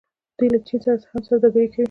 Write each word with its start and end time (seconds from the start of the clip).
دوی 0.37 0.49
له 0.53 0.59
چین 0.67 0.79
سره 0.83 0.95
هم 1.11 1.21
سوداګري 1.29 1.67
کوي. 1.73 1.79